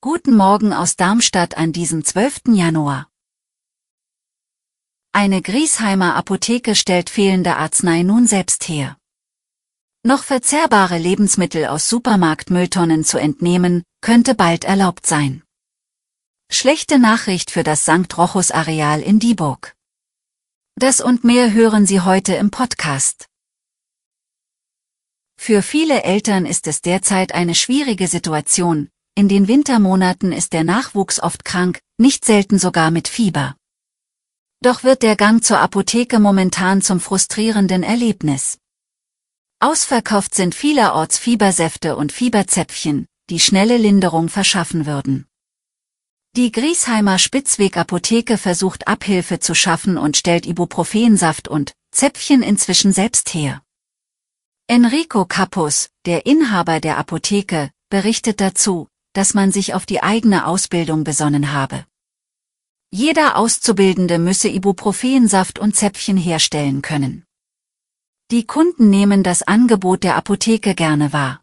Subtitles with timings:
[0.00, 2.42] Guten Morgen aus Darmstadt an diesem 12.
[2.52, 3.08] Januar.
[5.10, 8.96] Eine Griesheimer Apotheke stellt fehlende Arznei nun selbst her.
[10.04, 15.42] Noch verzehrbare Lebensmittel aus Supermarktmülltonnen zu entnehmen, könnte bald erlaubt sein.
[16.52, 18.16] Schlechte Nachricht für das St.
[18.16, 19.74] Rochus Areal in Dieburg.
[20.76, 23.29] Das und mehr hören Sie heute im Podcast.
[25.42, 28.90] Für viele Eltern ist es derzeit eine schwierige Situation.
[29.14, 33.56] In den Wintermonaten ist der Nachwuchs oft krank, nicht selten sogar mit Fieber.
[34.60, 38.58] Doch wird der Gang zur Apotheke momentan zum frustrierenden Erlebnis.
[39.60, 45.26] Ausverkauft sind vielerorts Fiebersäfte und Fieberzäpfchen, die schnelle Linderung verschaffen würden.
[46.36, 53.62] Die Griesheimer Spitzweg-Apotheke versucht Abhilfe zu schaffen und stellt Ibuprofensaft und Zäpfchen inzwischen selbst her.
[54.72, 61.02] Enrico Capus, der Inhaber der Apotheke, berichtet dazu, dass man sich auf die eigene Ausbildung
[61.02, 61.86] besonnen habe.
[62.92, 67.24] Jeder Auszubildende müsse Ibuprofensaft und Zäpfchen herstellen können.
[68.30, 71.42] Die Kunden nehmen das Angebot der Apotheke gerne wahr.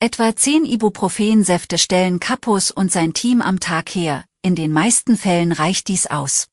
[0.00, 5.52] Etwa zehn Ibuprofensäfte stellen Kapus und sein Team am Tag her, in den meisten Fällen
[5.52, 6.48] reicht dies aus.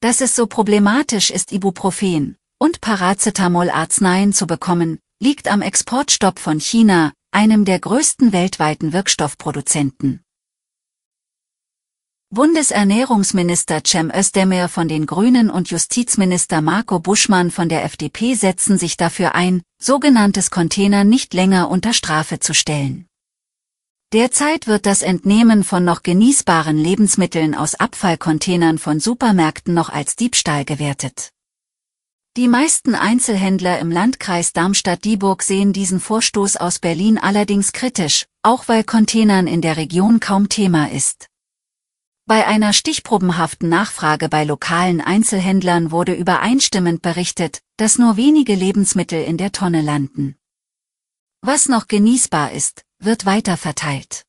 [0.00, 7.12] Dass es so problematisch ist Ibuprofen und Paracetamol-Arzneien zu bekommen, liegt am Exportstopp von China,
[7.30, 10.22] einem der größten weltweiten Wirkstoffproduzenten.
[12.30, 18.96] Bundesernährungsminister Cem Özdemir von den Grünen und Justizminister Marco Buschmann von der FDP setzen sich
[18.96, 23.04] dafür ein, sogenanntes Container nicht länger unter Strafe zu stellen.
[24.14, 30.64] Derzeit wird das Entnehmen von noch genießbaren Lebensmitteln aus Abfallcontainern von Supermärkten noch als Diebstahl
[30.64, 31.28] gewertet.
[32.36, 38.82] Die meisten Einzelhändler im Landkreis Darmstadt-Dieburg sehen diesen Vorstoß aus Berlin allerdings kritisch, auch weil
[38.82, 41.28] Containern in der Region kaum Thema ist.
[42.26, 49.36] Bei einer stichprobenhaften Nachfrage bei lokalen Einzelhändlern wurde übereinstimmend berichtet, dass nur wenige Lebensmittel in
[49.36, 50.34] der Tonne landen.
[51.40, 54.24] Was noch genießbar ist, wird weiterverteilt.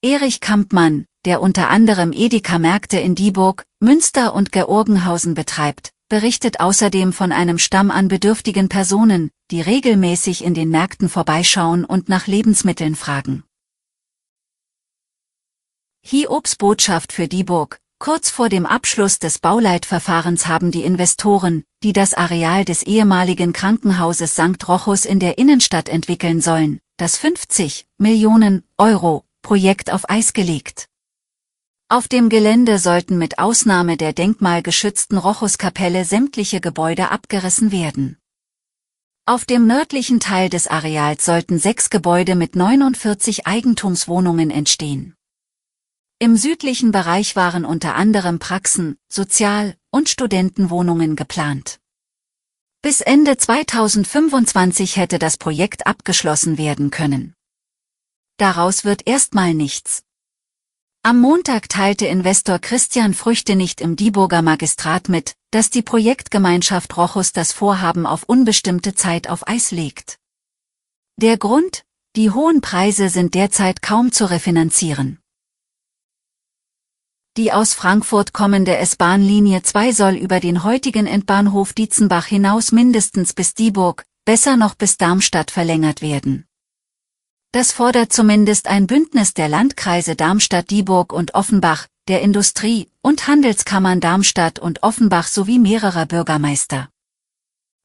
[0.00, 7.32] Erich Kampmann, der unter anderem Edeka-Märkte in Dieburg, Münster und Georgenhausen betreibt, berichtet außerdem von
[7.32, 13.44] einem Stamm an bedürftigen Personen, die regelmäßig in den Märkten vorbeischauen und nach Lebensmitteln fragen.
[16.02, 17.78] Hiobs Botschaft für Dieburg.
[17.98, 24.32] Kurz vor dem Abschluss des Bauleitverfahrens haben die Investoren, die das Areal des ehemaligen Krankenhauses
[24.34, 24.66] St.
[24.66, 30.89] Rochus in der Innenstadt entwickeln sollen, das 50 Millionen Euro Projekt auf Eis gelegt.
[31.92, 38.16] Auf dem Gelände sollten mit Ausnahme der denkmalgeschützten Rochuskapelle sämtliche Gebäude abgerissen werden.
[39.26, 45.16] Auf dem nördlichen Teil des Areals sollten sechs Gebäude mit 49 Eigentumswohnungen entstehen.
[46.20, 51.80] Im südlichen Bereich waren unter anderem Praxen, Sozial- und Studentenwohnungen geplant.
[52.82, 57.34] Bis Ende 2025 hätte das Projekt abgeschlossen werden können.
[58.36, 60.04] Daraus wird erstmal nichts.
[61.02, 67.32] Am Montag teilte Investor Christian Früchte nicht im Dieburger Magistrat mit, dass die Projektgemeinschaft Rochus
[67.32, 70.18] das Vorhaben auf unbestimmte Zeit auf Eis legt.
[71.16, 71.84] Der Grund?
[72.16, 75.18] Die hohen Preise sind derzeit kaum zu refinanzieren.
[77.38, 83.54] Die aus Frankfurt kommende S-Bahn-Linie 2 soll über den heutigen Endbahnhof Dietzenbach hinaus mindestens bis
[83.54, 86.49] Dieburg, besser noch bis Darmstadt verlängert werden.
[87.52, 94.60] Das fordert zumindest ein Bündnis der Landkreise Darmstadt-Dieburg und Offenbach, der Industrie- und Handelskammern Darmstadt
[94.60, 96.88] und Offenbach sowie mehrerer Bürgermeister.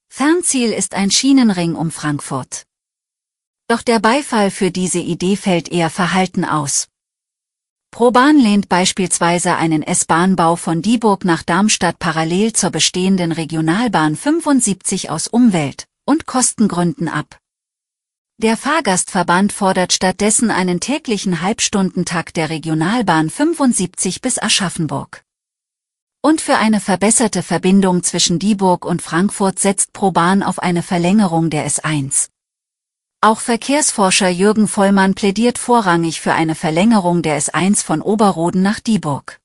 [0.08, 2.64] Fernziel ist ein Schienenring um Frankfurt.
[3.68, 6.88] Doch der Beifall für diese Idee fällt eher verhalten aus.
[7.90, 15.28] ProBahn lehnt beispielsweise einen S-Bahnbau von Dieburg nach Darmstadt parallel zur bestehenden Regionalbahn 75 aus
[15.28, 17.40] Umwelt- und Kostengründen ab.
[18.38, 25.24] Der Fahrgastverband fordert stattdessen einen täglichen Halbstundentakt der Regionalbahn 75 bis Aschaffenburg.
[26.22, 31.66] Und für eine verbesserte Verbindung zwischen Dieburg und Frankfurt setzt ProBahn auf eine Verlängerung der
[31.66, 32.28] S1.
[33.22, 39.40] Auch Verkehrsforscher Jürgen Vollmann plädiert vorrangig für eine Verlängerung der S1 von Oberroden nach Dieburg.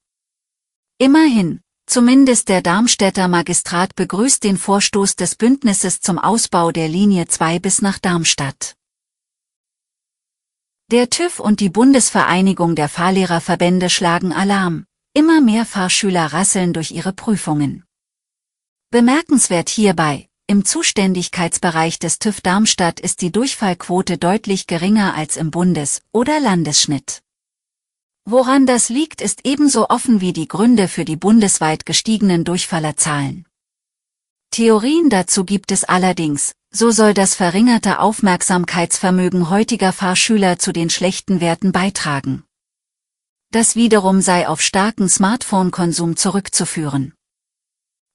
[0.99, 7.61] Immerhin, zumindest der Darmstädter Magistrat begrüßt den Vorstoß des Bündnisses zum Ausbau der Linie 2
[7.61, 8.75] bis nach Darmstadt.
[10.91, 14.87] Der TÜV und die Bundesvereinigung der Fahrlehrerverbände schlagen Alarm.
[15.15, 17.85] Immer mehr Fahrschüler rasseln durch ihre Prüfungen.
[18.91, 26.01] Bemerkenswert hierbei, im Zuständigkeitsbereich des TÜV Darmstadt ist die Durchfallquote deutlich geringer als im Bundes-
[26.11, 27.23] oder Landesschnitt.
[28.25, 33.47] Woran das liegt, ist ebenso offen wie die Gründe für die bundesweit gestiegenen Durchfallerzahlen.
[34.51, 41.41] Theorien dazu gibt es allerdings, so soll das verringerte Aufmerksamkeitsvermögen heutiger Fahrschüler zu den schlechten
[41.41, 42.45] Werten beitragen.
[43.51, 47.15] Das wiederum sei auf starken Smartphone-Konsum zurückzuführen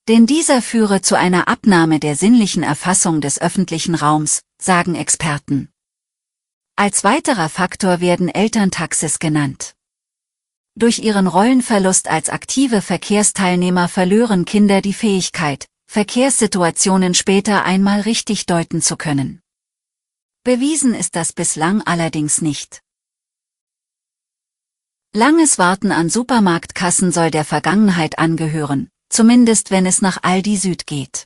[0.07, 5.69] denn dieser führe zu einer Abnahme der sinnlichen Erfassung des öffentlichen Raums, sagen Experten.
[6.75, 9.73] Als weiterer Faktor werden Elterntaxis genannt.
[10.75, 18.81] Durch ihren Rollenverlust als aktive Verkehrsteilnehmer verlören Kinder die Fähigkeit, Verkehrssituationen später einmal richtig deuten
[18.81, 19.41] zu können.
[20.43, 22.81] Bewiesen ist das bislang allerdings nicht.
[25.13, 31.25] Langes Warten an Supermarktkassen soll der Vergangenheit angehören, zumindest wenn es nach Aldi Süd geht.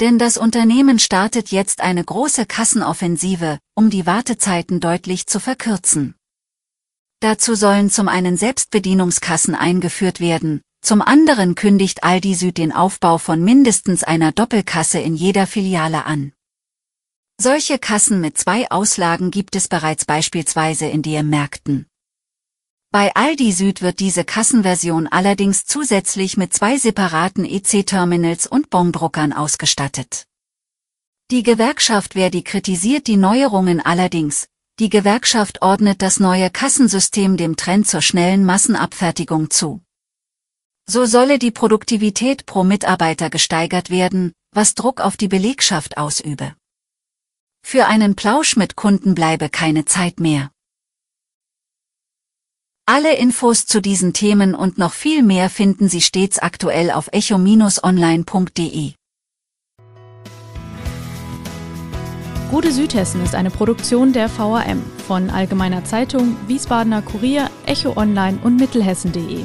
[0.00, 6.14] Denn das Unternehmen startet jetzt eine große Kassenoffensive, um die Wartezeiten deutlich zu verkürzen.
[7.20, 13.42] Dazu sollen zum einen Selbstbedienungskassen eingeführt werden, zum anderen kündigt Aldi Süd den Aufbau von
[13.42, 16.32] mindestens einer Doppelkasse in jeder Filiale an.
[17.40, 21.86] Solche Kassen mit zwei Auslagen gibt es bereits beispielsweise in DM-Märkten.
[22.92, 30.28] Bei Aldi Süd wird diese Kassenversion allerdings zusätzlich mit zwei separaten EC-Terminals und Bondruckern ausgestattet.
[31.32, 34.46] Die Gewerkschaft Verdi kritisiert die Neuerungen allerdings.
[34.78, 39.80] Die Gewerkschaft ordnet das neue Kassensystem dem Trend zur schnellen Massenabfertigung zu.
[40.88, 46.54] So solle die Produktivität pro Mitarbeiter gesteigert werden, was Druck auf die Belegschaft ausübe.
[47.64, 50.52] Für einen Plausch mit Kunden bleibe keine Zeit mehr.
[52.88, 58.92] Alle Infos zu diesen Themen und noch viel mehr finden Sie stets aktuell auf echo-online.de.
[62.48, 68.54] Gute Südhessen ist eine Produktion der VAM von Allgemeiner Zeitung, Wiesbadener Kurier, Echo Online und
[68.54, 69.44] Mittelhessen.de.